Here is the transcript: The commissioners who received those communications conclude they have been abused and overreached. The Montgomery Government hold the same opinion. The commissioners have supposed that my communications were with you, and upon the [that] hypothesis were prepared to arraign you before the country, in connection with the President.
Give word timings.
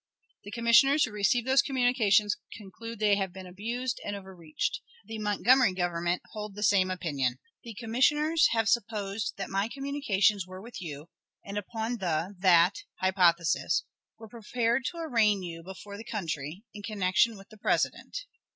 The 0.45 0.49
commissioners 0.49 1.05
who 1.05 1.11
received 1.11 1.47
those 1.47 1.61
communications 1.61 2.35
conclude 2.57 2.97
they 2.97 3.17
have 3.17 3.31
been 3.31 3.45
abused 3.45 4.01
and 4.03 4.15
overreached. 4.15 4.81
The 5.05 5.19
Montgomery 5.19 5.75
Government 5.75 6.23
hold 6.31 6.55
the 6.55 6.63
same 6.63 6.89
opinion. 6.89 7.37
The 7.63 7.75
commissioners 7.75 8.47
have 8.49 8.67
supposed 8.67 9.35
that 9.37 9.51
my 9.51 9.67
communications 9.71 10.47
were 10.47 10.59
with 10.59 10.81
you, 10.81 11.11
and 11.45 11.55
upon 11.55 11.97
the 11.97 12.33
[that] 12.39 12.77
hypothesis 12.95 13.83
were 14.17 14.27
prepared 14.27 14.85
to 14.85 14.97
arraign 14.97 15.43
you 15.43 15.61
before 15.61 15.97
the 15.97 16.03
country, 16.03 16.63
in 16.73 16.81
connection 16.81 17.37
with 17.37 17.49
the 17.49 17.57
President. 17.59 18.25